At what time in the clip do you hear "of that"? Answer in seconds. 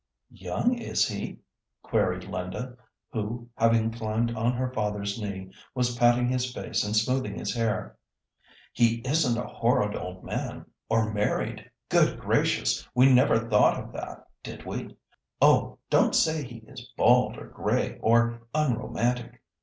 13.79-14.27